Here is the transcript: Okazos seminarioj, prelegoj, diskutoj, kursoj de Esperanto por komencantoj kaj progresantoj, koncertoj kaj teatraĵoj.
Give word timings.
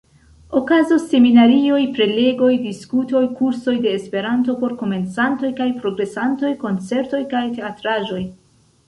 Okazos 0.59 1.03
seminarioj, 1.11 1.81
prelegoj, 1.97 2.49
diskutoj, 2.63 3.21
kursoj 3.41 3.75
de 3.83 3.93
Esperanto 3.97 4.55
por 4.63 4.73
komencantoj 4.79 5.53
kaj 5.61 5.69
progresantoj, 5.85 6.51
koncertoj 6.65 7.21
kaj 7.35 7.43
teatraĵoj. 7.61 8.25